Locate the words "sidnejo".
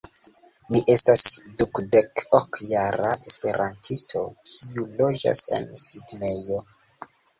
5.89-6.63